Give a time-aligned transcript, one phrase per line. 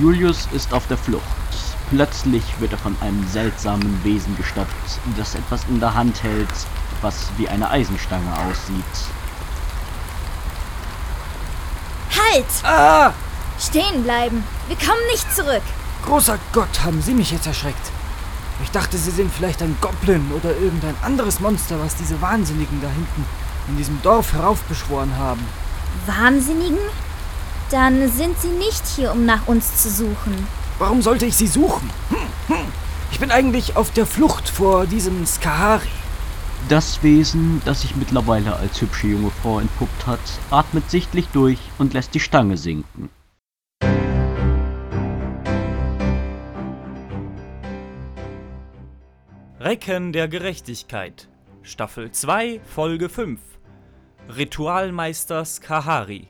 [0.00, 1.22] Julius ist auf der Flucht.
[1.90, 4.74] Plötzlich wird er von einem seltsamen Wesen gestoppt,
[5.16, 6.48] das etwas in der Hand hält,
[7.00, 8.84] was wie eine Eisenstange aussieht.
[12.10, 12.46] Halt!
[12.64, 13.12] Ah!
[13.60, 14.42] Stehen bleiben.
[14.66, 15.62] Wir kommen nicht zurück.
[16.04, 17.92] Großer Gott, haben Sie mich jetzt erschreckt.
[18.64, 22.88] Ich dachte, Sie sind vielleicht ein Goblin oder irgendein anderes Monster, was diese Wahnsinnigen da
[22.88, 23.24] hinten
[23.68, 25.44] in diesem Dorf heraufbeschworen haben.
[26.06, 26.78] Wahnsinnigen?
[27.70, 30.46] Dann sind sie nicht hier, um nach uns zu suchen.
[30.78, 31.88] Warum sollte ich Sie suchen?
[32.10, 32.66] Hm, hm.
[33.10, 35.88] Ich bin eigentlich auf der Flucht vor diesem Skahari.
[36.68, 41.94] Das Wesen, das sich mittlerweile als hübsche junge Frau entpuppt hat, atmet sichtlich durch und
[41.94, 43.10] lässt die Stange sinken.
[49.60, 51.28] Recken der Gerechtigkeit
[51.62, 53.40] Staffel 2 Folge 5
[54.36, 56.28] Ritualmeister Skahari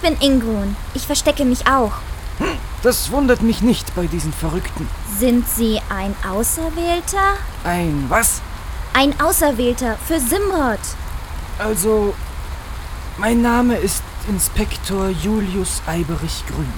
[0.00, 0.76] Ich bin Ingrun.
[0.94, 1.90] Ich verstecke mich auch.
[2.84, 4.88] Das wundert mich nicht bei diesen Verrückten.
[5.18, 7.34] Sind Sie ein Auserwählter?
[7.64, 8.40] Ein was?
[8.94, 10.78] Ein Auserwählter für Simrod.
[11.58, 12.14] Also,
[13.16, 16.72] mein Name ist Inspektor Julius Eiberich Grünmann.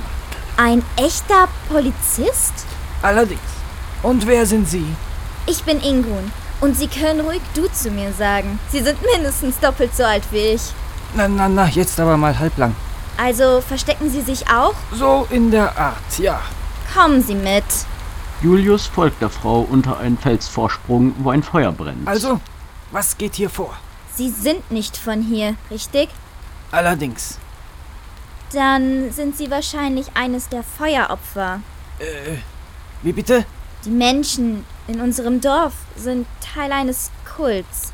[0.57, 2.55] Ein echter Polizist?
[3.03, 3.41] Allerdings.
[4.03, 4.87] Und wer sind Sie?
[5.47, 6.33] Ich bin Ingun.
[6.63, 8.59] Und Sie können ruhig du zu mir sagen.
[8.71, 10.63] Sie sind mindestens doppelt so alt wie ich.
[11.15, 12.75] Na, na, na, jetzt aber mal halblang.
[13.21, 14.73] Also verstecken Sie sich auch?
[14.95, 16.41] So in der Art, ja.
[16.95, 17.65] Kommen Sie mit.
[18.41, 22.09] Julius folgt der Frau unter einen Felsvorsprung, wo ein Feuer brennt.
[22.09, 22.41] Also,
[22.93, 23.77] was geht hier vor?
[24.15, 26.09] Sie sind nicht von hier, richtig?
[26.73, 27.37] Allerdings.
[28.55, 31.61] Dann sind Sie wahrscheinlich eines der Feueropfer.
[31.99, 32.39] Äh,
[33.03, 33.45] wie bitte?
[33.85, 37.93] Die Menschen in unserem Dorf sind Teil eines Kults.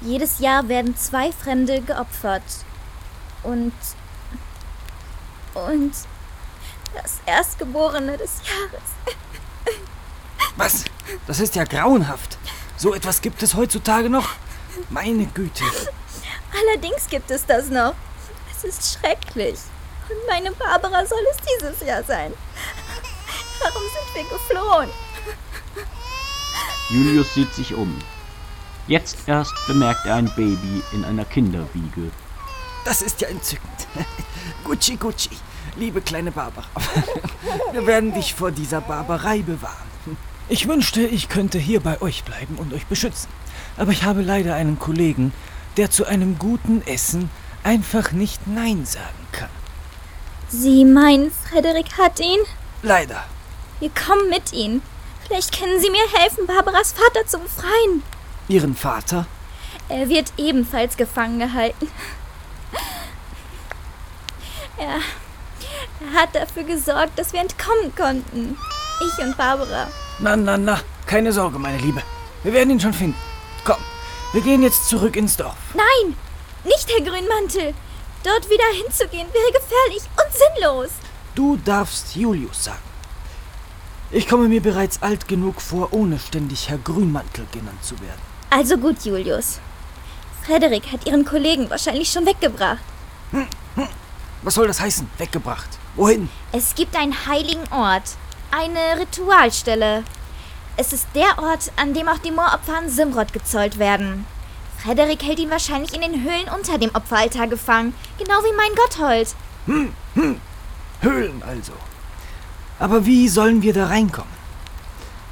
[0.00, 2.42] Jedes Jahr werden zwei Fremde geopfert.
[3.42, 3.74] Und.
[5.54, 5.92] Und.
[6.94, 8.82] Das Erstgeborene des Jahres.
[10.56, 10.84] Was?
[11.26, 12.38] Das ist ja grauenhaft.
[12.76, 14.28] So etwas gibt es heutzutage noch?
[14.90, 15.64] Meine Güte.
[16.52, 17.94] Allerdings gibt es das noch.
[18.50, 19.58] Es ist schrecklich.
[20.08, 22.32] Und meine Barbara soll es dieses Jahr sein.
[23.60, 24.90] Warum sind wir geflohen?
[26.90, 27.98] Julius sieht sich um.
[28.86, 32.10] Jetzt erst bemerkt er ein Baby in einer Kinderwiege.
[32.84, 33.88] Das ist ja entzückend.
[34.64, 35.30] Gucci, Gucci,
[35.76, 36.66] liebe kleine Barbara.
[37.72, 39.74] Wir werden dich vor dieser Barbarei bewahren.
[40.48, 43.30] Ich wünschte, ich könnte hier bei euch bleiben und euch beschützen.
[43.78, 45.32] Aber ich habe leider einen Kollegen,
[45.78, 47.30] der zu einem guten Essen
[47.62, 49.48] einfach nicht Nein sagen kann.
[50.48, 52.40] Sie meinen, Frederik hat ihn?
[52.82, 53.24] Leider.
[53.80, 54.82] Wir kommen mit Ihnen.
[55.26, 58.02] Vielleicht können Sie mir helfen, Barbaras Vater zu befreien.
[58.46, 59.26] Ihren Vater?
[59.88, 61.88] Er wird ebenfalls gefangen gehalten.
[64.78, 65.00] Er,
[66.00, 68.56] er hat dafür gesorgt, dass wir entkommen konnten.
[69.00, 69.88] Ich und Barbara.
[70.18, 72.02] Na, na, na, keine Sorge, meine Liebe.
[72.42, 73.18] Wir werden ihn schon finden.
[73.64, 73.78] Komm,
[74.32, 75.56] wir gehen jetzt zurück ins Dorf.
[75.74, 76.16] Nein,
[76.64, 77.74] nicht Herr Grünmantel.
[78.22, 80.90] Dort wieder hinzugehen wäre gefährlich und sinnlos.
[81.34, 82.78] Du darfst Julius sagen.
[84.10, 88.20] Ich komme mir bereits alt genug vor, ohne ständig Herr Grünmantel genannt zu werden.
[88.50, 89.58] Also gut, Julius.
[90.44, 92.78] Frederik hat Ihren Kollegen wahrscheinlich schon weggebracht.
[94.44, 95.08] Was soll das heißen?
[95.16, 95.68] Weggebracht.
[95.96, 96.28] Wohin?
[96.52, 98.16] Es gibt einen heiligen Ort.
[98.50, 100.04] Eine Ritualstelle.
[100.76, 104.26] Es ist der Ort, an dem auch die Mooropfer an Simrod gezollt werden.
[104.82, 109.34] Frederik hält ihn wahrscheinlich in den Höhlen unter dem Opferaltar gefangen, genau wie mein Gotthold.
[111.00, 111.72] Höhlen also.
[112.78, 114.34] Aber wie sollen wir da reinkommen?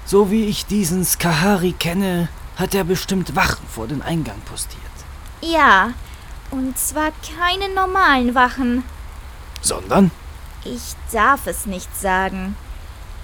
[0.06, 4.80] So wie ich diesen Skahari kenne, hat er bestimmt Wachen vor den Eingang postiert.
[5.42, 5.92] Ja,
[6.50, 8.84] und zwar keine normalen Wachen.
[9.62, 10.10] Sondern?
[10.64, 12.56] Ich darf es nicht sagen.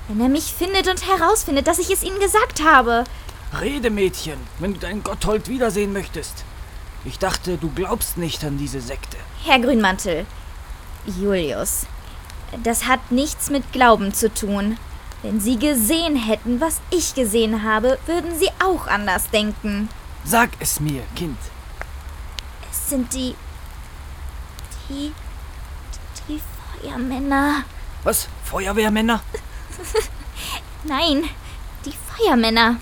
[0.09, 3.05] Wenn er mich findet und herausfindet, dass ich es ihm gesagt habe.
[3.61, 6.45] Rede, Mädchen, wenn du deinen Gotthold wiedersehen möchtest.
[7.05, 9.17] Ich dachte, du glaubst nicht an diese Sekte.
[9.45, 10.27] Herr Grünmantel.
[11.07, 11.87] Julius.
[12.65, 14.79] Das hat nichts mit Glauben zu tun.
[15.23, 19.89] Wenn Sie gesehen hätten, was ich gesehen habe, würden Sie auch anders denken.
[20.25, 21.39] Sag es mir, Kind.
[22.71, 23.35] Es sind die.
[24.89, 25.13] die.
[26.83, 27.65] Die Feuermänner.
[28.05, 28.29] Was?
[28.45, 29.21] Feuerwehrmänner?
[30.85, 31.25] Nein,
[31.85, 32.77] die Feuermänner.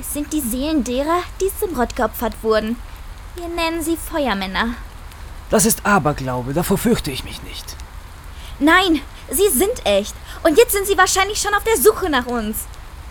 [0.00, 2.76] Es sind die Seelen derer, die Simrod geopfert wurden.
[3.36, 4.74] Wir nennen sie Feuermänner.
[5.50, 7.76] Das ist Aberglaube, davor fürchte ich mich nicht.
[8.58, 10.14] Nein, sie sind echt.
[10.42, 12.64] Und jetzt sind sie wahrscheinlich schon auf der Suche nach uns.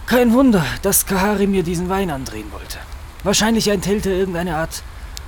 [0.08, 2.80] Kein Wunder, dass Kahari mir diesen Wein andrehen wollte.
[3.24, 4.82] Wahrscheinlich enthält er irgendeine Art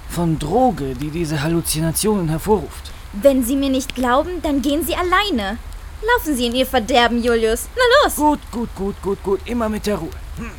[0.10, 2.92] von Droge, die diese Halluzinationen hervorruft.
[3.14, 5.58] Wenn Sie mir nicht glauben, dann gehen Sie alleine.
[6.02, 7.68] Laufen Sie in Ihr Verderben, Julius.
[7.76, 8.16] Na los!
[8.16, 9.40] Gut, gut, gut, gut, gut.
[9.46, 10.10] Immer mit der Ruhe.
[10.38, 10.52] Hm.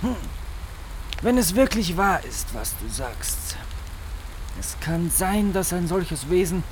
[0.00, 0.16] Hm.
[1.22, 3.56] Wenn es wirklich wahr ist, was du sagst.
[4.58, 6.64] Es kann sein, dass ein solches Wesen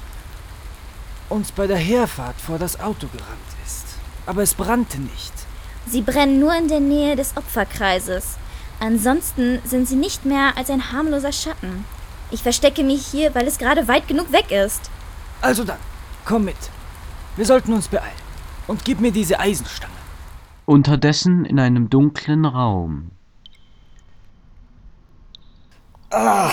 [1.29, 3.85] uns bei der Herfahrt vor das Auto gerannt ist.
[4.25, 5.33] Aber es brannte nicht.
[5.87, 8.37] Sie brennen nur in der Nähe des Opferkreises.
[8.81, 11.85] Ansonsten sind sie nicht mehr als ein harmloser Schatten.
[12.31, 14.91] Ich verstecke mich hier, weil es gerade weit genug weg ist.
[15.41, 15.79] Also dann,
[16.25, 16.57] komm mit.
[17.37, 18.11] Wir sollten uns beeilen.
[18.67, 19.95] Und gib mir diese Eisenstange.
[20.67, 23.13] Unterdessen in einem dunklen Raum.
[26.11, 26.51] Ah,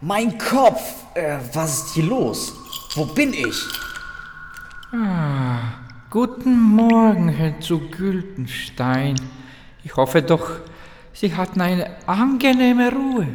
[0.00, 0.82] mein Kopf.
[1.14, 2.52] Äh, was ist hier los?
[2.94, 3.66] Wo bin ich?
[6.10, 9.16] Guten Morgen, Herr zu Güldenstein.
[9.84, 10.50] Ich hoffe doch,
[11.14, 13.28] Sie hatten eine angenehme Ruhe.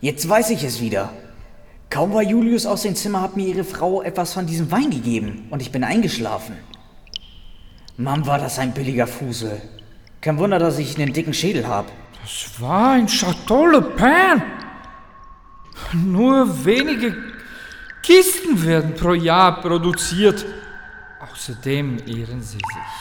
[0.00, 1.12] Jetzt weiß ich es wieder.
[1.96, 5.46] Kaum war Julius aus dem Zimmer, hat mir ihre Frau etwas von diesem Wein gegeben
[5.48, 6.54] und ich bin eingeschlafen.
[7.96, 9.62] Mann, war das ein billiger Fusel.
[10.20, 11.88] Kein Wunder, dass ich einen dicken Schädel habe.
[12.20, 14.42] Das war ein Chateau Le Pen.
[15.94, 17.16] Nur wenige
[18.02, 20.44] Kisten werden pro Jahr produziert.
[21.32, 22.96] Außerdem irren Sie sich.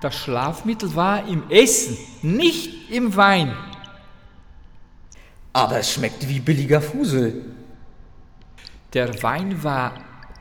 [0.00, 3.54] Das Schlafmittel war im Essen, nicht im Wein.
[5.52, 7.44] Aber es schmeckt wie billiger Fusel.
[8.92, 9.92] Der Wein war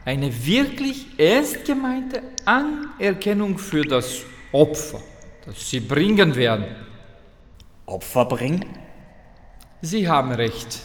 [0.06, 4.22] eine wirklich ernst gemeinte Anerkennung für das
[4.52, 5.02] Opfer,
[5.46, 6.66] das Sie bringen werden.
[7.86, 8.66] Opfer bringen?
[9.82, 10.80] Sie haben recht.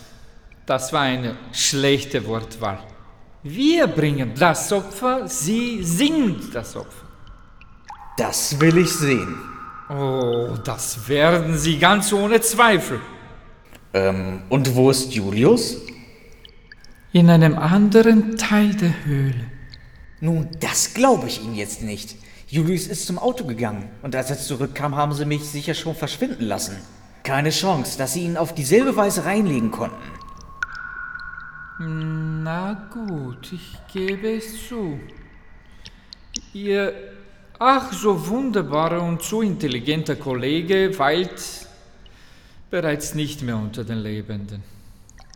[0.67, 2.79] Das war eine schlechte Wortwahl.
[3.43, 7.07] Wir bringen das Opfer, Sie sind das Opfer.
[8.17, 9.37] Das will ich sehen.
[9.89, 13.01] Oh, das werden Sie ganz ohne Zweifel.
[13.95, 15.79] Ähm, und wo ist Julius?
[17.13, 19.51] In einem anderen Teil der Höhle.
[20.21, 22.17] Nun, das glaube ich Ihnen jetzt nicht.
[22.47, 26.45] Julius ist zum Auto gegangen und als er zurückkam, haben Sie mich sicher schon verschwinden
[26.45, 26.77] lassen.
[27.23, 29.97] Keine Chance, dass Sie ihn auf dieselbe Weise reinlegen konnten.
[31.79, 34.99] Na gut, ich gebe es zu.
[36.53, 36.93] Ihr
[37.59, 41.67] ach so wunderbarer und so intelligenter Kollege weilt
[42.73, 44.65] bereits nicht mehr unter den Lebenden.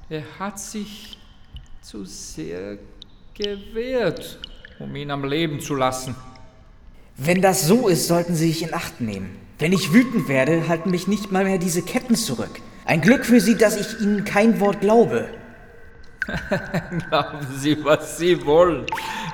[0.09, 1.19] Er hat sich
[1.83, 2.79] zu sehr
[3.35, 4.39] gewehrt,
[4.79, 6.17] um ihn am Leben zu lassen.
[7.19, 9.37] Wenn das so ist, sollten Sie sich in Acht nehmen.
[9.59, 12.63] Wenn ich wütend werde, halten mich nicht mal mehr diese Ketten zurück.
[12.87, 15.29] Ein Glück für Sie, dass ich Ihnen kein Wort glaube.
[17.11, 18.87] Glauben Sie, was Sie wollen,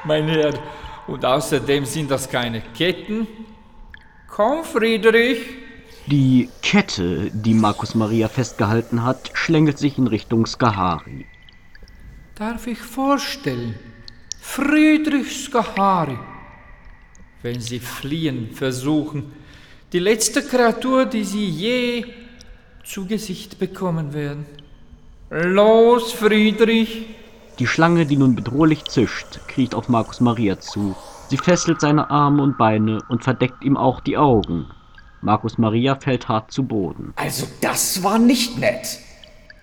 [0.04, 0.54] mein Herr.
[1.06, 3.28] Und außerdem sind das keine Ketten.
[4.26, 5.61] Komm, Friedrich.
[6.06, 11.26] Die Kette, die Markus Maria festgehalten hat, schlängelt sich in Richtung Skahari.
[12.34, 13.76] Darf ich vorstellen?
[14.40, 16.18] Friedrich Skahari.
[17.42, 19.32] Wenn Sie fliehen versuchen,
[19.92, 22.04] die letzte Kreatur, die Sie je
[22.84, 24.46] zu Gesicht bekommen werden.
[25.30, 27.06] Los, Friedrich!
[27.60, 30.96] Die Schlange, die nun bedrohlich zischt, kriecht auf Markus Maria zu.
[31.28, 34.66] Sie fesselt seine Arme und Beine und verdeckt ihm auch die Augen.
[35.22, 37.14] Markus Maria fällt hart zu Boden.
[37.16, 38.98] Also das war nicht nett.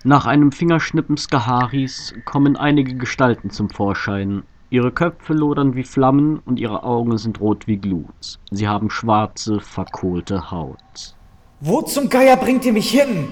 [0.04, 4.42] Nach einem Fingerschnippen Skaharis kommen einige Gestalten zum Vorschein.
[4.70, 8.38] Ihre Köpfe lodern wie Flammen und ihre Augen sind rot wie Glut.
[8.50, 11.14] Sie haben schwarze, verkohlte Haut.
[11.60, 13.28] Wo zum Geier bringt ihr mich hin?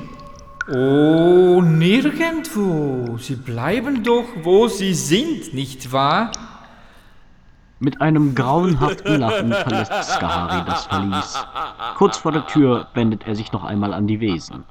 [0.71, 3.17] Oh, nirgendwo.
[3.17, 6.33] Sie bleiben doch, wo Sie sind, nicht wahr?
[7.81, 11.47] Mit einem grauenhaften Lachen verlässt Skahari das Verlies.
[11.97, 14.65] Kurz vor der Tür wendet er sich noch einmal an die Wesen.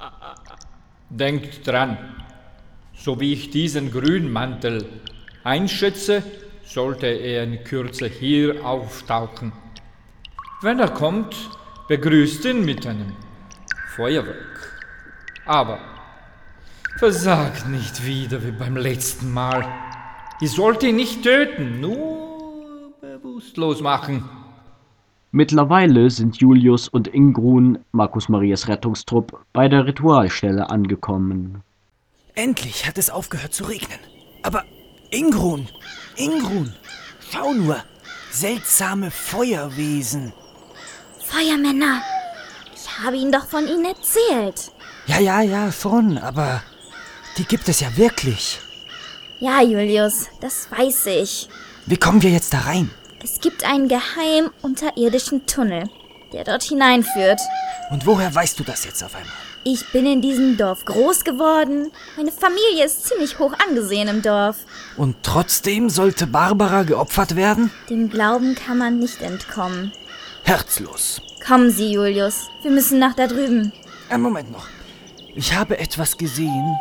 [1.09, 1.97] Denkt dran,
[2.93, 4.85] so wie ich diesen Grünmantel
[5.45, 6.21] einschätze,
[6.65, 9.53] sollte er in Kürze hier auftauchen.
[10.61, 11.33] Wenn er kommt,
[11.87, 13.13] begrüßt ihn mit einem
[13.95, 14.81] Feuerwerk.
[15.45, 15.79] Aber
[16.97, 19.65] versagt nicht wieder wie beim letzten Mal.
[20.41, 22.06] Ihr sollt ihn nicht töten, nur
[23.17, 24.27] bewusstlos machen.
[25.31, 31.63] Mittlerweile sind Julius und Ingrun, Markus Marias Rettungstrupp, bei der Ritualstelle angekommen.
[32.33, 33.99] Endlich hat es aufgehört zu regnen.
[34.43, 34.63] Aber
[35.11, 35.67] Ingrun,
[36.15, 36.73] Ingrun,
[37.19, 37.77] schau nur.
[38.31, 40.33] Seltsame Feuerwesen.
[41.25, 42.01] Feuermänner!
[42.75, 44.71] Ich habe Ihnen doch von ihnen erzählt.
[45.07, 46.61] Ja, ja, ja, schon, aber
[47.37, 48.59] die gibt es ja wirklich.
[49.39, 51.49] Ja, Julius, das weiß ich.
[51.85, 52.89] Wie kommen wir jetzt da rein?
[53.29, 55.89] Es gibt einen geheim unterirdischen Tunnel,
[56.31, 57.41] der dort hineinführt.
[57.91, 59.33] Und woher weißt du das jetzt auf einmal?
[59.65, 61.91] Ich bin in diesem Dorf groß geworden.
[62.15, 64.55] Meine Familie ist ziemlich hoch angesehen im Dorf.
[64.95, 67.69] Und trotzdem sollte Barbara geopfert werden?
[67.89, 69.91] Dem Glauben kann man nicht entkommen.
[70.43, 71.21] Herzlos.
[71.45, 72.47] Kommen Sie, Julius.
[72.61, 73.73] Wir müssen nach da drüben.
[74.07, 74.67] Einen Moment noch.
[75.35, 76.77] Ich habe etwas gesehen,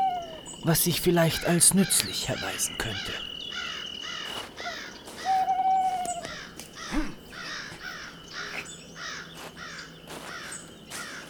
[0.62, 3.25] was sich vielleicht als nützlich erweisen könnte.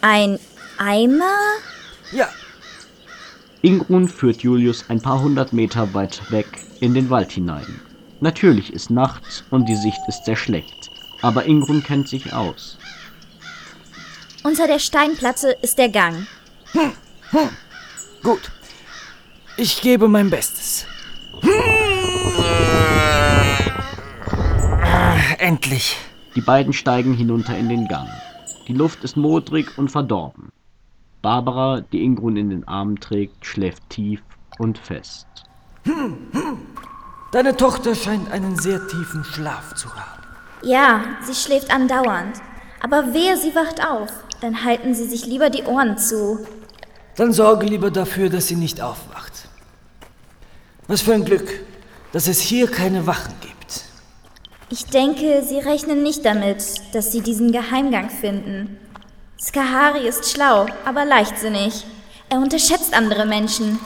[0.01, 0.39] Ein
[0.77, 1.35] Eimer?
[2.11, 2.29] Ja,
[3.61, 6.47] Ingrun führt Julius ein paar hundert Meter weit weg
[6.79, 7.81] in den Wald hinein.
[8.19, 10.89] Natürlich ist nachts und die Sicht ist sehr schlecht,
[11.21, 12.77] aber Ingrun kennt sich aus.
[14.43, 16.27] Unter der Steinplatte ist der Gang.
[18.23, 18.51] gut.
[19.57, 20.85] Ich gebe mein Bestes.
[24.81, 25.97] Ah, Endlich.
[26.35, 28.07] Die beiden steigen hinunter in den Gang.
[28.67, 30.49] Die Luft ist modrig und verdorben.
[31.21, 34.21] Barbara, die Ingrun in den Armen trägt, schläft tief
[34.59, 35.25] und fest.
[37.31, 40.23] Deine Tochter scheint einen sehr tiefen Schlaf zu haben.
[40.63, 42.37] Ja, sie schläft andauernd.
[42.81, 44.11] Aber wehe, sie wacht auf.
[44.41, 46.45] Dann halten Sie sich lieber die Ohren zu.
[47.15, 49.47] Dann sorge lieber dafür, dass sie nicht aufwacht.
[50.87, 51.49] Was für ein Glück,
[52.11, 53.56] dass es hier keine Wachen gibt.
[54.69, 58.77] Ich denke, Sie rechnen nicht damit, dass Sie diesen Geheimgang finden.
[59.39, 61.85] Skahari ist schlau, aber leichtsinnig.
[62.29, 63.79] Er unterschätzt andere Menschen.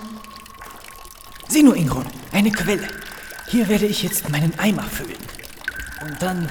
[1.48, 2.88] Sieh nur, Ingrun, eine Quelle.
[3.48, 5.22] Hier werde ich jetzt meinen Eimer füllen.
[6.02, 6.50] Und dann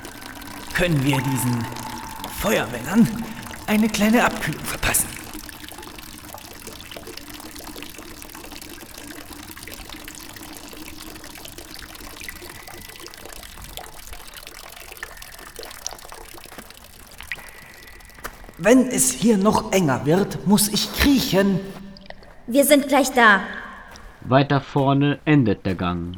[0.74, 1.64] können wir diesen
[2.40, 3.24] Feuermännern
[3.66, 5.15] eine kleine Abkühlung verpassen.
[18.66, 21.60] Wenn es hier noch enger wird, muss ich kriechen.
[22.48, 23.42] Wir sind gleich da.
[24.22, 26.16] Weiter vorne endet der Gang.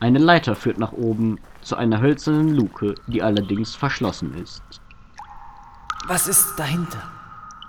[0.00, 4.60] Eine Leiter führt nach oben zu einer hölzernen Luke, die allerdings verschlossen ist.
[6.08, 7.00] Was ist dahinter?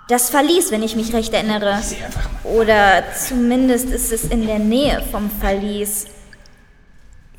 [0.08, 1.80] Das Verlies, wenn ich mich recht erinnere.
[2.42, 6.08] Oder zumindest ist es in der Nähe vom Verlies.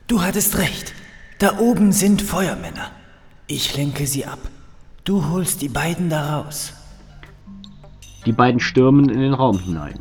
[0.08, 0.94] Du hattest recht.
[1.38, 2.92] Da oben sind Feuermänner.
[3.46, 4.40] Ich lenke sie ab.
[5.06, 6.74] Du holst die beiden da raus.
[8.26, 10.00] Die beiden stürmen in den Raum hinein.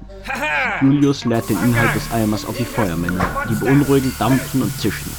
[0.80, 5.12] Julius leert den Inhalt des Eimers auf die Feuermänner, die beunruhigend dampfen und zischen.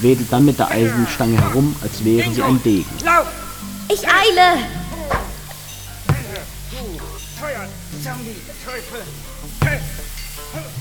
[0.00, 2.90] Wedelt dann mit der Eisenstange herum, als wäre sie ein Degen.
[3.88, 4.58] Ich eile!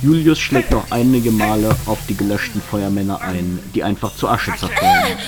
[0.01, 5.19] Julius schlägt noch einige Male auf die gelöschten Feuermänner ein, die einfach zu Asche zerfallen.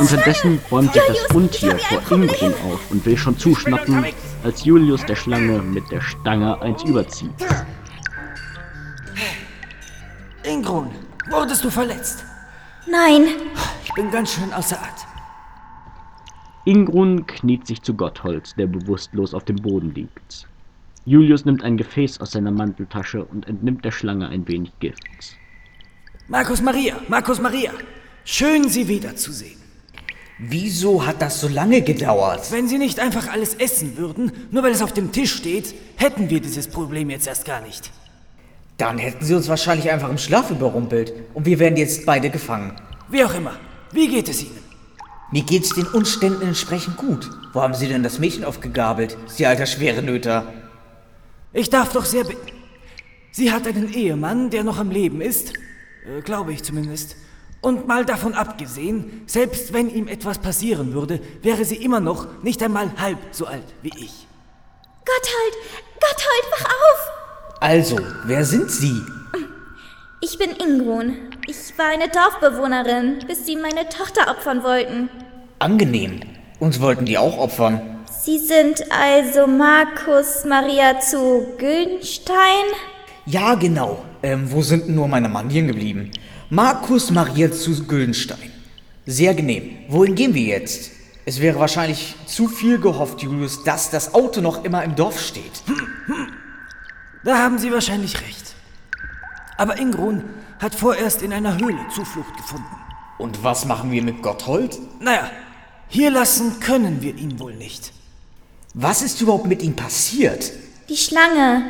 [0.00, 4.06] Unterdessen bäumt sich das Untier vor Ingrun auf und will schon zuschnappen,
[4.42, 7.30] als Julius der Schlange mit der Stange eins überzieht.
[10.42, 10.90] Ingrun,
[11.30, 12.24] wurdest du verletzt?
[12.90, 13.26] Nein,
[13.84, 15.08] Ich bin ganz schön außer Atem.
[16.64, 20.46] Ingrun kniet sich zu Gotthold, der bewusstlos auf dem Boden liegt.
[21.04, 25.02] Julius nimmt ein Gefäß aus seiner Manteltasche und entnimmt der Schlange ein wenig Gift.
[26.28, 27.72] Markus Maria, Markus Maria,
[28.24, 29.59] schön Sie wiederzusehen.
[30.42, 32.50] Wieso hat das so lange gedauert?
[32.50, 36.30] Wenn Sie nicht einfach alles essen würden, nur weil es auf dem Tisch steht, hätten
[36.30, 37.90] wir dieses Problem jetzt erst gar nicht.
[38.78, 42.72] Dann hätten sie uns wahrscheinlich einfach im Schlaf überrumpelt und wir wären jetzt beide gefangen.
[43.10, 43.52] Wie auch immer,
[43.92, 44.58] wie geht es Ihnen?
[45.30, 47.28] Mir geht's den Umständen entsprechend gut.
[47.52, 50.50] Wo haben Sie denn das Mädchen aufgegabelt, Sie alter schwere Nöter?
[51.52, 52.48] Ich darf doch sehr bitten.
[53.30, 55.52] Sie hat einen Ehemann, der noch am Leben ist,
[56.06, 57.16] äh, glaube ich zumindest.
[57.60, 62.62] Und mal davon abgesehen, selbst wenn ihm etwas passieren würde, wäre sie immer noch nicht
[62.62, 64.26] einmal halb so alt wie ich.
[65.04, 65.54] Gotthold,
[66.00, 67.10] Gotthold, wach auf!
[67.60, 69.02] Also, wer sind Sie?
[70.22, 71.16] Ich bin Ingrun.
[71.46, 75.10] Ich war eine Dorfbewohnerin, bis sie meine Tochter opfern wollten.
[75.58, 76.20] Angenehm.
[76.58, 77.98] Uns wollten die auch opfern.
[78.22, 82.66] Sie sind also Markus Maria zu Güldenstein?
[83.24, 84.04] Ja, genau.
[84.22, 86.10] Ähm, wo sind denn nur meine Mandien geblieben?
[86.52, 88.50] Markus Maria zu Güldenstein.
[89.06, 89.78] Sehr genehm.
[89.88, 90.90] Wohin gehen wir jetzt?
[91.24, 95.62] Es wäre wahrscheinlich zu viel gehofft, Julius, dass das Auto noch immer im Dorf steht.
[97.22, 98.56] Da haben Sie wahrscheinlich recht.
[99.58, 100.24] Aber Ingrun
[100.58, 102.66] hat vorerst in einer Höhle Zuflucht gefunden.
[103.18, 104.76] Und was machen wir mit Gotthold?
[104.98, 105.30] Naja,
[105.86, 107.92] hier lassen können wir ihn wohl nicht.
[108.74, 110.50] Was ist überhaupt mit ihm passiert?
[110.88, 111.62] Die Schlange.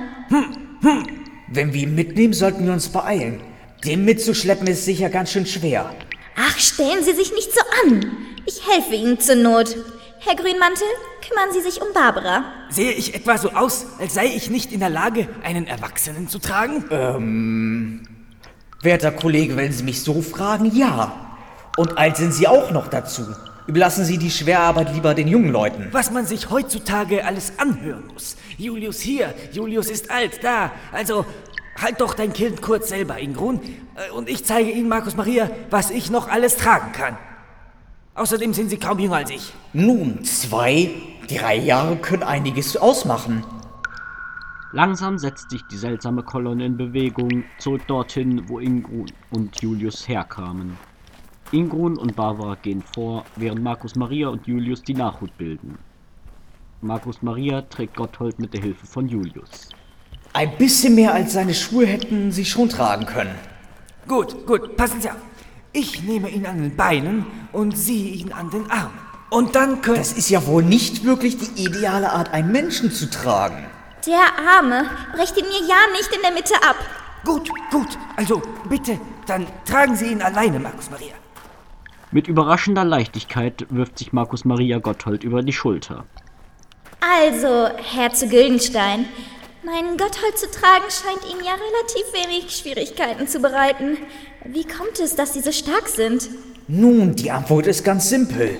[1.48, 3.42] Wenn wir ihn mitnehmen, sollten wir uns beeilen.
[3.84, 5.94] Den mitzuschleppen ist sicher ganz schön schwer.
[6.36, 8.16] Ach, stellen Sie sich nicht so an.
[8.44, 9.74] Ich helfe Ihnen zur Not.
[10.18, 10.86] Herr Grünmantel,
[11.26, 12.44] kümmern Sie sich um Barbara.
[12.68, 16.38] Sehe ich etwa so aus, als sei ich nicht in der Lage, einen Erwachsenen zu
[16.38, 18.06] tragen?
[18.82, 21.38] Werter Kollege, wenn Sie mich so fragen, ja.
[21.78, 23.22] Und alt sind Sie auch noch dazu.
[23.66, 25.88] Überlassen Sie die Schwerarbeit lieber den jungen Leuten.
[25.92, 28.36] Was man sich heutzutage alles anhören muss.
[28.58, 30.72] Julius hier, Julius ist alt, da.
[30.92, 31.24] Also,
[31.82, 33.60] halt doch dein Kind kurz selber, Ingrun.
[33.96, 37.16] Äh, Und ich zeige Ihnen, Markus Maria, was ich noch alles tragen kann.
[38.14, 39.52] Außerdem sind Sie kaum jünger als ich.
[39.72, 40.90] Nun, zwei,
[41.28, 43.44] drei Jahre können einiges ausmachen.
[44.72, 50.78] Langsam setzt sich die seltsame Kolonne in Bewegung, zurück dorthin, wo Ingrun und Julius herkamen.
[51.50, 55.76] Ingrun und Barbara gehen vor, während Markus Maria und Julius die Nachhut bilden.
[56.82, 59.70] Markus Maria trägt Gotthold mit der Hilfe von Julius.
[60.32, 63.34] Ein bisschen mehr als seine Schuhe hätten Sie schon tragen können.
[64.06, 65.16] Gut, gut, passen Sie auf.
[65.72, 68.98] Ich nehme ihn an den Beinen und Sie ihn an den Armen.
[69.30, 69.98] Und dann können...
[69.98, 73.66] Das ist ja wohl nicht wirklich die ideale Art, einen Menschen zu tragen.
[74.06, 74.20] Der
[74.56, 76.76] Arme brecht ihn mir ja nicht in der Mitte ab.
[77.24, 77.98] Gut, gut.
[78.16, 81.14] Also, bitte, dann tragen Sie ihn alleine, Markus Maria.
[82.12, 86.04] Mit überraschender Leichtigkeit wirft sich Markus Maria Gotthold über die Schulter.
[87.00, 89.06] Also, Herr zu Güldenstein,
[89.64, 93.98] meinen Gotthold zu tragen scheint Ihnen ja relativ wenig Schwierigkeiten zu bereiten.
[94.44, 96.28] Wie kommt es, dass Sie so stark sind?
[96.68, 98.58] Nun, die Antwort ist ganz simpel.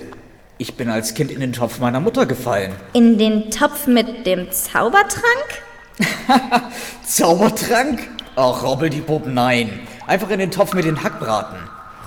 [0.57, 2.73] Ich bin als Kind in den Topf meiner Mutter gefallen.
[2.93, 5.63] In den Topf mit dem Zaubertrank?
[7.03, 8.07] Zaubertrank?
[8.35, 9.79] Ach, Robbel-die-Bub, nein.
[10.05, 11.57] Einfach in den Topf mit den Hackbraten.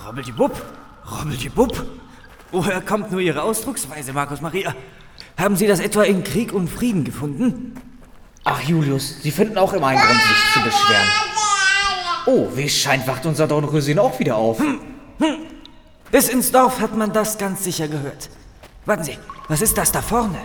[0.06, 0.62] Robbeldiwupp,
[1.10, 1.84] Robbeldiwupp.
[2.52, 4.74] Woher kommt nur Ihre Ausdrucksweise, Markus Maria?
[5.36, 7.73] Haben Sie das etwa in Krieg und Frieden gefunden?
[8.44, 11.08] Ach, Julius, Sie finden auch immer einen Grund, sich zu beschweren.
[12.26, 14.62] Oh, wie es scheint, wacht unser Dornröschen auch wieder auf.
[16.10, 18.30] Bis ins Dorf hat man das ganz sicher gehört.
[18.86, 20.38] Warten Sie, was ist das da vorne?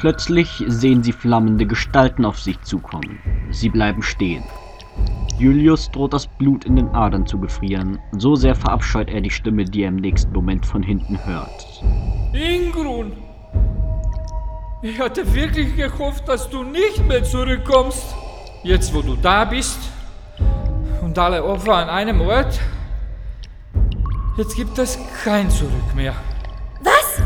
[0.00, 3.18] Plötzlich sehen sie flammende Gestalten auf sich zukommen.
[3.50, 4.42] Sie bleiben stehen.
[5.38, 7.98] Julius droht das Blut in den Adern zu gefrieren.
[8.18, 11.82] So sehr verabscheut er die Stimme, die er im nächsten Moment von hinten hört.
[12.32, 13.12] Ingrun!
[14.82, 18.02] Ich hatte wirklich gehofft, dass du nicht mehr zurückkommst.
[18.62, 19.78] Jetzt, wo du da bist
[21.02, 22.58] und alle Opfer an einem Ort,
[24.38, 26.14] jetzt gibt es kein Zurück mehr.
[26.82, 27.22] Was?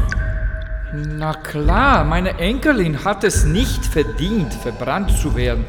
[0.92, 5.64] Na klar, meine Enkelin hat es nicht verdient, verbrannt zu werden.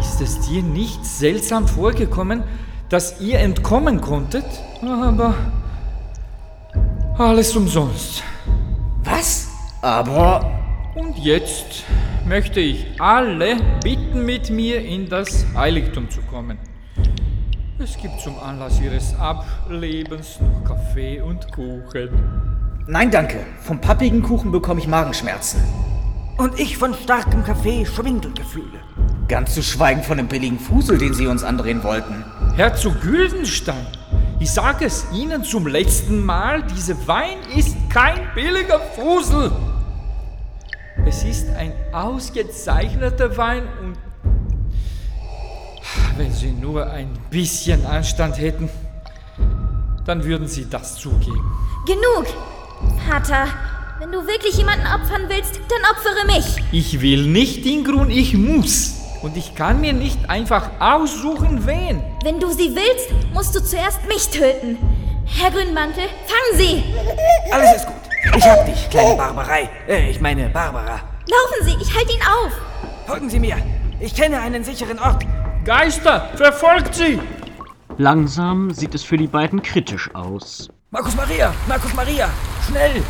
[0.00, 2.42] Ist es dir nicht seltsam vorgekommen,
[2.88, 4.46] dass ihr entkommen konntet?
[4.82, 5.34] Aber
[7.16, 8.24] alles umsonst.
[9.04, 9.45] Was?
[9.86, 10.50] Aber.
[10.96, 11.84] Und jetzt
[12.26, 16.58] möchte ich alle bitten, mit mir in das Heiligtum zu kommen.
[17.78, 22.08] Es gibt zum Anlass ihres Ablebens noch Kaffee und Kuchen.
[22.88, 23.38] Nein, danke.
[23.60, 25.62] Vom pappigen Kuchen bekomme ich Magenschmerzen.
[26.36, 28.80] Und ich von starkem Kaffee Schwindelgefühle.
[29.28, 32.24] Ganz zu schweigen von dem billigen Fusel, den Sie uns andrehen wollten.
[32.56, 33.86] Herzog Güldenstein,
[34.40, 39.52] ich sage es Ihnen zum letzten Mal, dieser Wein ist kein billiger Fusel.
[41.06, 43.96] Es ist ein ausgezeichneter Wein und
[46.16, 48.68] wenn Sie nur ein bisschen Anstand hätten,
[50.04, 51.44] dann würden Sie das zugeben.
[51.86, 52.26] Genug!
[53.08, 53.46] Vater,
[54.00, 56.64] wenn du wirklich jemanden opfern willst, dann opfere mich.
[56.72, 58.94] Ich will nicht, Ingrun, ich muss.
[59.22, 62.02] Und ich kann mir nicht einfach aussuchen, wen.
[62.24, 64.76] Wenn du sie willst, musst du zuerst mich töten.
[65.24, 66.84] Herr Grünmantel, fangen Sie!
[67.52, 68.05] Alles ist gut.
[68.34, 69.68] Ich hab dich, kleine Barbarei.
[69.88, 71.00] Äh, ich meine Barbara.
[71.28, 72.52] Laufen Sie, ich halte ihn auf!
[73.06, 73.56] Folgen Sie mir.
[74.00, 75.24] Ich kenne einen sicheren Ort.
[75.64, 77.20] Geister, verfolgt sie!
[77.98, 80.68] Langsam sieht es für die beiden kritisch aus.
[80.90, 82.28] Markus Maria, Markus Maria,
[82.66, 83.02] schnell.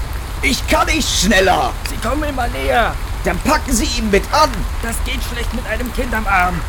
[0.43, 1.73] Ich kann nicht schneller!
[1.89, 2.95] Sie kommen immer näher.
[3.25, 4.51] Dann packen Sie ihn mit an!
[4.83, 6.61] Das geht schlecht mit einem Kind am Arm.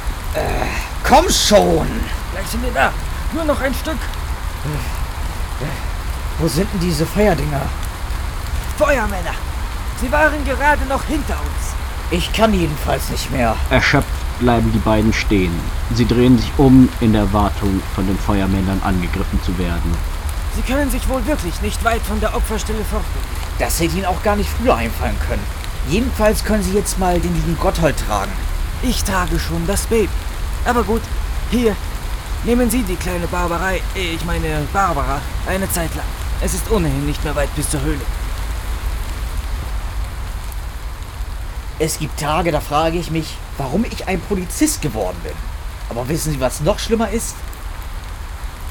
[1.07, 1.87] Komm schon!
[2.33, 2.91] Gleich sind wir da.
[3.33, 3.97] Nur noch ein Stück.
[6.39, 7.61] Wo sind denn diese Feuerdinger?
[8.77, 9.33] Feuermänner.
[9.99, 11.73] Sie waren gerade noch hinter uns.
[12.11, 13.55] Ich kann jedenfalls nicht mehr.
[13.71, 14.07] Erschöpft
[14.39, 15.51] bleiben die beiden stehen.
[15.95, 19.97] Sie drehen sich um in der Erwartung, von den Feuermännern angegriffen zu werden.
[20.55, 23.27] Sie können sich wohl wirklich nicht weit von der Opferstelle fortbewegen.
[23.57, 25.43] Das hätte Ihnen auch gar nicht früher einfallen können.
[25.89, 28.31] Jedenfalls können Sie jetzt mal den lieben Gotthold tragen.
[28.83, 30.09] Ich trage schon das Baby.
[30.65, 31.01] Aber gut,
[31.49, 31.75] hier.
[32.43, 36.05] Nehmen Sie die kleine Barbarei, äh, ich meine Barbara, eine Zeit lang.
[36.41, 38.01] Es ist ohnehin nicht mehr weit bis zur Höhle.
[41.79, 45.33] Es gibt Tage, da frage ich mich, warum ich ein Polizist geworden bin.
[45.89, 47.35] Aber wissen Sie, was noch schlimmer ist?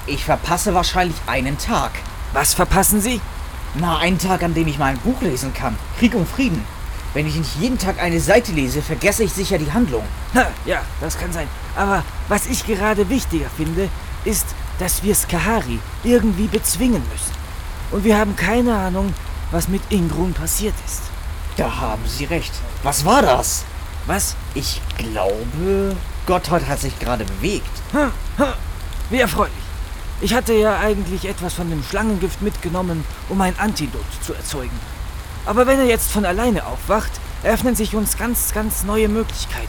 [0.06, 1.92] Ich verpasse wahrscheinlich einen Tag.
[2.32, 3.20] Was verpassen Sie?
[3.74, 5.76] Na, ein Tag, an dem ich mal ein Buch lesen kann.
[5.98, 6.64] Krieg und Frieden.
[7.14, 10.04] Wenn ich nicht jeden Tag eine Seite lese, vergesse ich sicher die Handlung.
[10.34, 11.48] Na, ja, das kann sein.
[11.76, 13.88] Aber was ich gerade wichtiger finde,
[14.24, 14.46] ist,
[14.80, 17.32] dass wir Skahari irgendwie bezwingen müssen.
[17.92, 19.14] Und wir haben keine Ahnung,
[19.52, 21.02] was mit Ingrun passiert ist.
[21.56, 22.52] Da haben Sie recht.
[22.82, 23.64] Was war das?
[24.06, 24.36] Was?
[24.54, 27.70] Ich glaube, Gotthard hat sich gerade bewegt.
[27.92, 28.52] Hm, hm,
[29.10, 29.54] wie erfreulich.
[30.20, 34.78] Ich hatte ja eigentlich etwas von dem Schlangengift mitgenommen, um ein Antidot zu erzeugen.
[35.44, 39.68] Aber wenn er jetzt von alleine aufwacht, eröffnen sich uns ganz, ganz neue Möglichkeiten.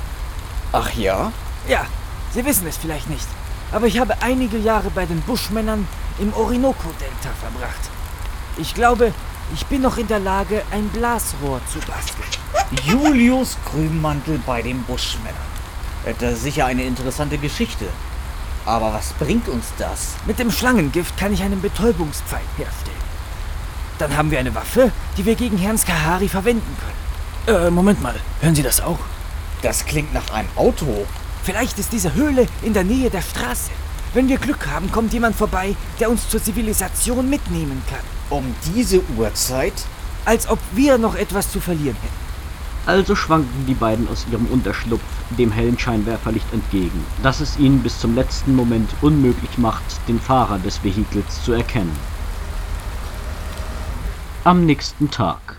[0.71, 1.32] Ach ja?
[1.67, 1.86] Ja,
[2.34, 3.28] Sie wissen es vielleicht nicht,
[3.71, 5.88] aber ich habe einige Jahre bei den Buschmännern
[6.19, 7.89] im Orinoco-Delta verbracht.
[8.58, 9.13] Ich glaube,
[9.54, 12.28] ich bin noch in der Lage, ein Blasrohr zu basteln.
[12.84, 15.36] Julius Grünmantel bei den Buschmännern.
[16.20, 17.86] Das ist sicher eine interessante Geschichte.
[18.66, 20.16] Aber was bringt uns das?
[20.26, 22.98] Mit dem Schlangengift kann ich einen Betäubungspfeil herstellen.
[23.98, 26.76] Dann haben wir eine Waffe, die wir gegen Herrn Skahari verwenden
[27.46, 27.66] können.
[27.66, 28.16] Äh, Moment mal.
[28.42, 29.00] Hören Sie das auch?
[29.62, 31.06] Das klingt nach einem Auto.
[31.44, 33.72] Vielleicht ist diese Höhle in der Nähe der Straße.
[34.14, 38.17] Wenn wir Glück haben, kommt jemand vorbei, der uns zur Zivilisation mitnehmen kann.
[38.30, 39.74] Um diese Uhrzeit?
[40.26, 42.28] Als ob wir noch etwas zu verlieren hätten.
[42.86, 45.02] Also schwanken die beiden aus ihrem Unterschlupf
[45.38, 50.58] dem hellen Scheinwerferlicht entgegen, das es ihnen bis zum letzten Moment unmöglich macht, den Fahrer
[50.60, 51.92] des Vehikels zu erkennen.
[54.46, 55.58] Am nächsten Tag.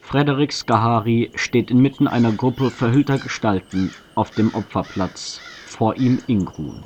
[0.00, 5.40] Frederik Skahari steht inmitten einer Gruppe verhüllter Gestalten auf dem Opferplatz.
[5.66, 6.82] Vor ihm Ingrun.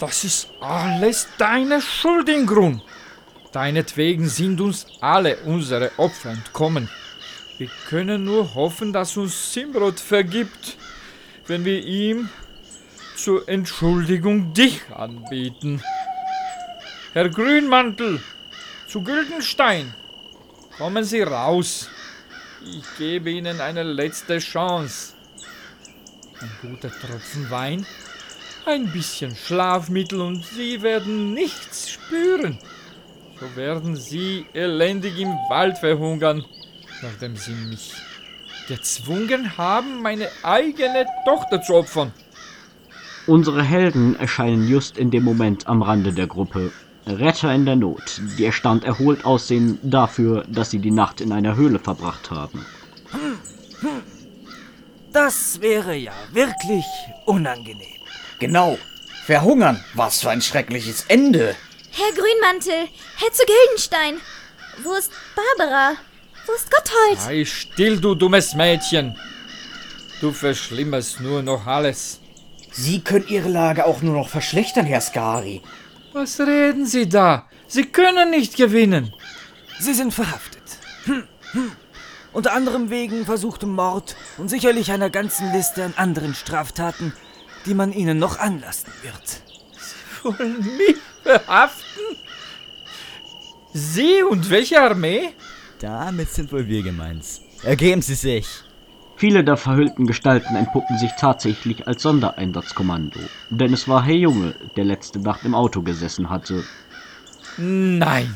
[0.00, 2.82] Das ist alles deine Schuld, Ingrun.
[3.52, 6.88] Deinetwegen sind uns alle unsere Opfer entkommen.
[7.58, 10.78] Wir können nur hoffen, dass uns Simrod vergibt,
[11.46, 12.30] wenn wir ihm
[13.14, 15.82] zur Entschuldigung dich anbieten.
[17.12, 18.20] Herr Grünmantel,
[18.88, 19.94] zu Güldenstein,
[20.78, 21.90] kommen Sie raus.
[22.64, 25.12] Ich gebe Ihnen eine letzte Chance.
[26.40, 27.86] Ein guter Tropfen Wein,
[28.64, 32.58] ein bisschen Schlafmittel und Sie werden nichts spüren.
[33.42, 36.44] So werden Sie elendig im Wald verhungern,
[37.02, 37.92] nachdem Sie mich
[38.68, 42.12] gezwungen haben, meine eigene Tochter zu opfern.
[43.26, 46.70] Unsere Helden erscheinen just in dem Moment am Rande der Gruppe.
[47.04, 51.56] Retter in der Not, die erstaunt erholt aussehen dafür, dass sie die Nacht in einer
[51.56, 52.64] Höhle verbracht haben.
[55.12, 56.84] Das wäre ja wirklich
[57.26, 57.88] unangenehm.
[58.38, 58.78] Genau.
[59.24, 59.82] Verhungern.
[59.94, 61.56] Was für ein schreckliches Ende.
[61.94, 64.20] Herr Grünmantel, Herr zu Gildenstein.
[64.82, 65.96] Wo ist Barbara?
[66.46, 67.20] Wo ist Gotthold?
[67.20, 69.16] Sei still, du dummes Mädchen.
[70.22, 72.20] Du verschlimmerst nur noch alles.
[72.70, 75.60] Sie können Ihre Lage auch nur noch verschlechtern, Herr Skari.
[76.14, 77.48] Was reden Sie da?
[77.66, 79.12] Sie können nicht gewinnen.
[79.78, 80.62] Sie sind verhaftet.
[81.04, 81.72] Hm, hm.
[82.32, 87.12] Unter anderem wegen versuchtem Mord und sicherlich einer ganzen Liste an anderen Straftaten,
[87.66, 89.42] die man ihnen noch anlassen wird.
[90.22, 91.81] Wollen mich verhaften?
[93.72, 95.30] Sie und welche Armee?
[95.78, 97.24] Damit sind wohl wir gemeint.
[97.62, 98.46] Ergeben Sie sich.
[99.16, 104.84] Viele der verhüllten Gestalten entpuppen sich tatsächlich als Sondereinsatzkommando, denn es war Herr Junge, der
[104.84, 106.64] letzte Nacht im Auto gesessen hatte.
[107.56, 108.34] Nein.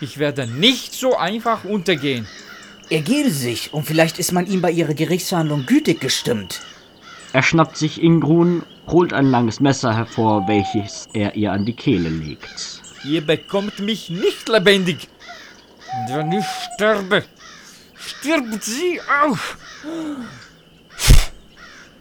[0.00, 2.28] Ich werde nicht so einfach untergehen.
[2.90, 6.60] Ergeben Sie sich und vielleicht ist man ihm bei Ihrer Gerichtsverhandlung gütig gestimmt.
[7.32, 12.08] Er schnappt sich Ingrun, holt ein langes Messer hervor, welches er ihr an die Kehle
[12.08, 12.82] legt.
[13.04, 15.08] Ihr bekommt mich nicht lebendig.
[15.92, 16.44] Und wenn ich
[16.74, 17.24] sterbe,
[17.94, 19.38] stirbt sie auch.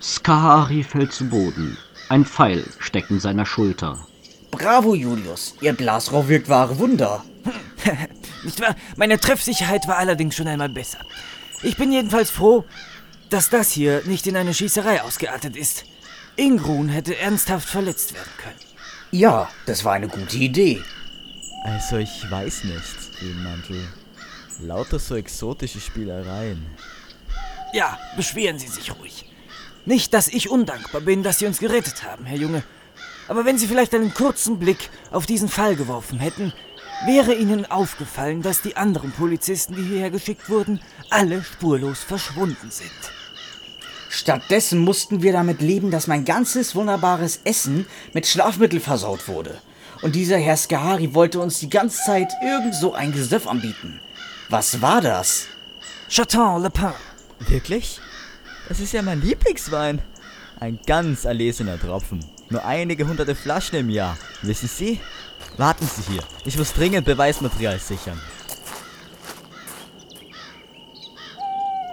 [0.01, 1.77] Skahari fällt zu Boden.
[2.09, 4.05] Ein Pfeil steckt in seiner Schulter.
[4.51, 5.55] Bravo, Julius.
[5.61, 7.23] Ihr Blasrohr wirkt wahre Wunder.
[8.43, 8.75] Nicht wahr?
[8.95, 10.99] Meine Treffsicherheit war allerdings schon einmal besser.
[11.63, 12.65] Ich bin jedenfalls froh,
[13.29, 15.85] dass das hier nicht in eine Schießerei ausgeartet ist.
[16.37, 18.59] Ingrun hätte ernsthaft verletzt werden können.
[19.11, 20.81] Ja, das war eine gute Idee.
[21.63, 23.87] Also ich weiß nicht, Grünmantel.
[24.59, 26.65] Lauter so exotische Spielereien.
[27.73, 29.25] Ja, beschweren Sie sich ruhig.
[29.85, 32.63] Nicht, dass ich undankbar bin, dass Sie uns gerettet haben, Herr Junge.
[33.27, 36.53] Aber wenn Sie vielleicht einen kurzen Blick auf diesen Fall geworfen hätten,
[37.05, 42.91] wäre Ihnen aufgefallen, dass die anderen Polizisten, die hierher geschickt wurden, alle spurlos verschwunden sind.
[44.15, 49.57] Stattdessen mussten wir damit leben, dass mein ganzes wunderbares Essen mit Schlafmittel versaut wurde.
[50.01, 53.99] Und dieser Herr Skahari wollte uns die ganze Zeit irgend so ein Gesöff anbieten.
[54.47, 55.47] Was war das?
[56.09, 56.93] Chaton Le Pin.
[57.39, 57.99] Wirklich?
[58.69, 60.01] Das ist ja mein Lieblingswein.
[60.61, 62.23] Ein ganz erlesener Tropfen.
[62.49, 64.17] Nur einige hunderte Flaschen im Jahr.
[64.43, 65.01] Wissen Sie?
[65.57, 66.23] Warten Sie hier.
[66.45, 68.21] Ich muss dringend Beweismaterial sichern.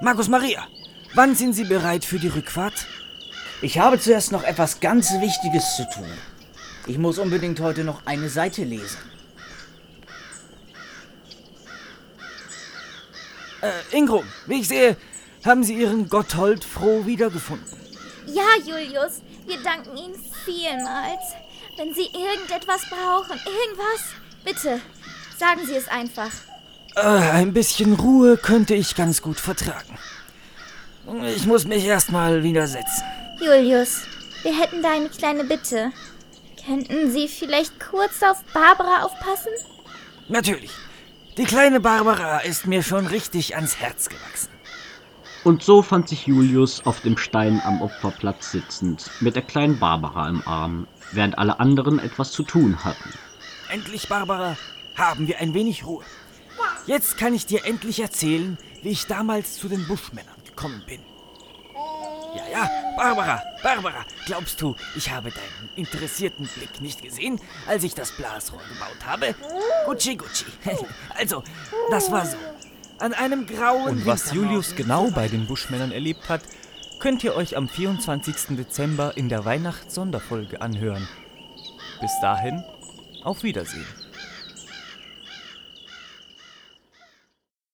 [0.00, 0.68] Markus Maria,
[1.14, 2.87] wann sind Sie bereit für die Rückfahrt?
[3.61, 6.11] Ich habe zuerst noch etwas ganz Wichtiges zu tun.
[6.87, 8.98] Ich muss unbedingt heute noch eine Seite lesen.
[13.61, 14.96] Äh, Ingrum, wie ich sehe,
[15.44, 17.66] haben Sie Ihren Gotthold froh wiedergefunden.
[18.27, 21.22] Ja, Julius, wir danken Ihnen vielmals.
[21.77, 24.03] Wenn Sie irgendetwas brauchen, irgendwas,
[24.44, 24.81] bitte,
[25.38, 26.31] sagen Sie es einfach.
[26.96, 29.98] Äh, ein bisschen Ruhe könnte ich ganz gut vertragen.
[31.34, 33.02] Ich muss mich erstmal wieder setzen.
[33.40, 34.02] Julius,
[34.42, 35.90] wir hätten da eine kleine Bitte.
[36.64, 39.52] Könnten Sie vielleicht kurz auf Barbara aufpassen?
[40.28, 40.70] Natürlich.
[41.36, 44.50] Die kleine Barbara ist mir schon richtig ans Herz gewachsen.
[45.44, 50.28] Und so fand sich Julius auf dem Stein am Opferplatz sitzend, mit der kleinen Barbara
[50.28, 53.12] im Arm, während alle anderen etwas zu tun hatten.
[53.68, 54.56] Endlich, Barbara,
[54.94, 56.04] haben wir ein wenig Ruhe.
[56.86, 61.00] Jetzt kann ich dir endlich erzählen, wie ich damals zu den Buschmännern gekommen bin.
[62.34, 67.94] Ja, ja, Barbara, Barbara, glaubst du, ich habe deinen interessierten Blick nicht gesehen, als ich
[67.94, 69.34] das Blasrohr gebaut habe?
[69.84, 70.46] Gucci, Gucci.
[71.18, 71.42] Also,
[71.90, 72.36] das war so.
[72.98, 76.42] An einem grauen Und was Julius genau bei den Buschmännern erlebt hat,
[77.00, 78.56] könnt ihr euch am 24.
[78.56, 81.06] Dezember in der Weihnachtssonderfolge anhören.
[82.00, 82.62] Bis dahin,
[83.24, 84.01] auf Wiedersehen.